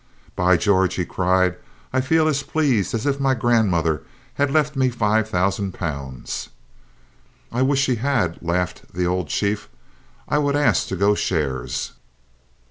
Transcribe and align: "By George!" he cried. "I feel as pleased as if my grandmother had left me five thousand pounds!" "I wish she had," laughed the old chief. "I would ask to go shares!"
"By 0.35 0.57
George!" 0.57 0.95
he 0.95 1.05
cried. 1.05 1.57
"I 1.93 2.01
feel 2.01 2.27
as 2.27 2.41
pleased 2.41 2.95
as 2.95 3.05
if 3.05 3.19
my 3.19 3.35
grandmother 3.35 4.01
had 4.33 4.49
left 4.49 4.75
me 4.75 4.89
five 4.89 5.29
thousand 5.29 5.75
pounds!" 5.75 6.49
"I 7.51 7.61
wish 7.61 7.81
she 7.81 7.97
had," 7.97 8.39
laughed 8.41 8.95
the 8.95 9.05
old 9.05 9.27
chief. 9.27 9.69
"I 10.27 10.39
would 10.39 10.55
ask 10.55 10.87
to 10.87 10.95
go 10.95 11.13
shares!" 11.13 11.91